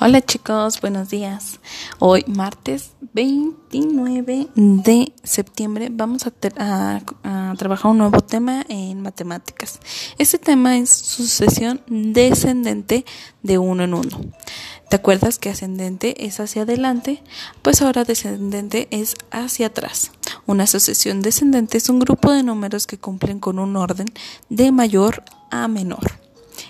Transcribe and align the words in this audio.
Hola 0.00 0.20
chicos, 0.20 0.80
buenos 0.80 1.08
días. 1.08 1.60
Hoy 2.00 2.24
martes 2.26 2.90
29 3.12 4.48
de 4.56 5.12
septiembre 5.22 5.88
vamos 5.90 6.26
a, 6.26 6.32
trabajar 7.56 7.92
un 7.92 7.98
nuevo 7.98 8.20
tema 8.20 8.66
en 8.68 9.02
matemáticas. 9.02 9.78
Este 10.18 10.38
tema 10.38 10.76
es 10.78 10.90
sucesión 10.90 11.80
descendente 11.86 13.04
de 13.44 13.58
uno 13.58 13.84
en 13.84 13.94
uno. 13.94 14.20
¿Te 14.90 14.96
acuerdas 14.96 15.38
que 15.38 15.50
ascendente 15.50 16.26
es 16.26 16.40
hacia 16.40 16.62
adelante? 16.62 17.22
Pues 17.62 17.80
ahora 17.80 18.02
descendente 18.02 18.88
es 18.90 19.14
hacia 19.30 19.68
atrás. 19.68 20.10
Una 20.44 20.66
sucesión 20.66 21.22
descendente 21.22 21.78
es 21.78 21.88
un 21.88 22.00
grupo 22.00 22.32
de 22.32 22.42
números 22.42 22.88
que 22.88 22.98
cumplen 22.98 23.38
con 23.38 23.60
un 23.60 23.76
orden 23.76 24.08
de 24.48 24.72
mayor 24.72 25.22
a 25.52 25.68
menor. 25.68 26.13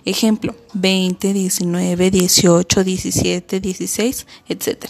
Ejemplo, 0.05 0.55
20, 0.75 1.33
19, 1.33 2.11
18, 2.11 2.85
17, 2.85 3.61
16, 3.61 4.27
etc. 4.49 4.87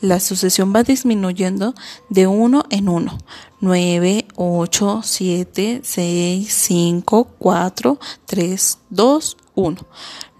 La 0.00 0.18
sucesión 0.18 0.74
va 0.74 0.82
disminuyendo 0.82 1.74
de 2.08 2.26
uno 2.26 2.64
en 2.70 2.88
uno. 2.88 3.18
9, 3.60 4.26
8, 4.36 5.00
7, 5.04 5.80
6, 5.84 6.52
5, 6.52 7.28
4, 7.38 7.98
3, 8.26 8.78
2, 8.90 9.36
1. 9.54 9.86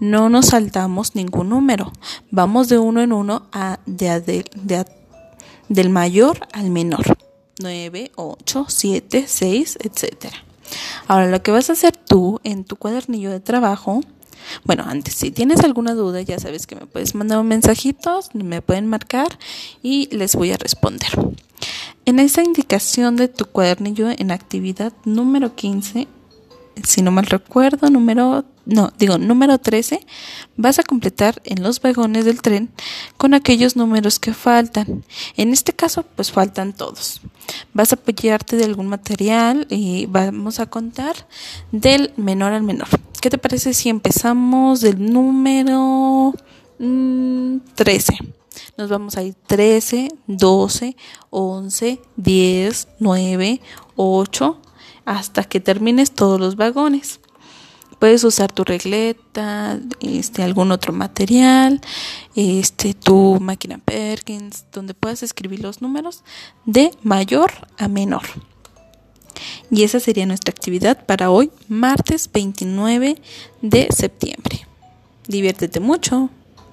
No 0.00 0.28
nos 0.28 0.46
saltamos 0.46 1.14
ningún 1.14 1.50
número. 1.50 1.92
Vamos 2.30 2.68
de 2.68 2.78
uno 2.78 3.02
en 3.02 3.12
uno 3.12 3.48
del 5.68 5.90
mayor 5.90 6.48
al 6.52 6.70
menor. 6.70 7.18
9, 7.60 8.12
8, 8.16 8.66
7, 8.68 9.24
6, 9.28 9.78
etcétera. 9.82 10.49
Ahora 11.10 11.26
lo 11.26 11.42
que 11.42 11.50
vas 11.50 11.68
a 11.68 11.72
hacer 11.72 11.96
tú 11.96 12.38
en 12.44 12.62
tu 12.62 12.76
cuadernillo 12.76 13.32
de 13.32 13.40
trabajo, 13.40 14.00
bueno, 14.64 14.84
antes 14.86 15.14
si 15.14 15.32
tienes 15.32 15.58
alguna 15.64 15.94
duda 15.94 16.22
ya 16.22 16.38
sabes 16.38 16.68
que 16.68 16.76
me 16.76 16.86
puedes 16.86 17.16
mandar 17.16 17.40
un 17.40 17.48
mensajito, 17.48 18.20
me 18.32 18.62
pueden 18.62 18.86
marcar 18.86 19.26
y 19.82 20.08
les 20.14 20.36
voy 20.36 20.52
a 20.52 20.56
responder. 20.56 21.10
En 22.04 22.20
esa 22.20 22.44
indicación 22.44 23.16
de 23.16 23.26
tu 23.26 23.46
cuadernillo 23.46 24.08
en 24.08 24.30
actividad 24.30 24.92
número 25.04 25.56
15, 25.56 26.06
si 26.84 27.02
no 27.02 27.10
mal 27.10 27.26
recuerdo, 27.26 27.90
número 27.90 28.44
no, 28.70 28.92
digo, 28.98 29.18
número 29.18 29.58
13, 29.58 30.06
vas 30.56 30.78
a 30.78 30.84
completar 30.84 31.42
en 31.44 31.62
los 31.62 31.80
vagones 31.80 32.24
del 32.24 32.40
tren 32.40 32.70
con 33.16 33.34
aquellos 33.34 33.74
números 33.74 34.20
que 34.20 34.32
faltan. 34.32 35.04
En 35.36 35.52
este 35.52 35.72
caso, 35.72 36.04
pues 36.04 36.30
faltan 36.30 36.72
todos. 36.72 37.20
Vas 37.74 37.92
a 37.92 37.96
apoyarte 37.96 38.56
de 38.56 38.64
algún 38.64 38.86
material 38.86 39.66
y 39.70 40.06
vamos 40.06 40.60
a 40.60 40.66
contar 40.66 41.26
del 41.72 42.12
menor 42.16 42.52
al 42.52 42.62
menor. 42.62 42.86
¿Qué 43.20 43.28
te 43.28 43.38
parece 43.38 43.74
si 43.74 43.88
empezamos 43.88 44.80
del 44.80 45.12
número 45.12 46.32
13? 46.78 48.12
Mm, 48.22 48.26
Nos 48.78 48.88
vamos 48.88 49.16
a 49.16 49.24
ir 49.24 49.34
13, 49.48 50.08
12, 50.28 50.96
11, 51.30 52.00
10, 52.16 52.88
9, 53.00 53.60
8, 53.96 54.60
hasta 55.04 55.42
que 55.42 55.58
termines 55.58 56.12
todos 56.12 56.38
los 56.38 56.54
vagones. 56.54 57.18
Puedes 58.00 58.24
usar 58.24 58.50
tu 58.50 58.64
regleta, 58.64 59.78
este, 60.00 60.42
algún 60.42 60.72
otro 60.72 60.92
material, 60.92 61.80
este, 62.34 62.94
tu 62.94 63.38
máquina 63.40 63.78
Perkins, 63.78 64.64
donde 64.72 64.94
puedas 64.94 65.22
escribir 65.22 65.60
los 65.60 65.82
números 65.82 66.24
de 66.64 66.90
mayor 67.02 67.52
a 67.78 67.86
menor. 67.88 68.22
Y 69.70 69.84
esa 69.84 70.00
sería 70.00 70.26
nuestra 70.26 70.50
actividad 70.50 71.04
para 71.06 71.30
hoy, 71.30 71.50
martes 71.68 72.28
29 72.32 73.16
de 73.62 73.88
septiembre. 73.94 74.66
Diviértete 75.28 75.78
mucho. 75.78 76.30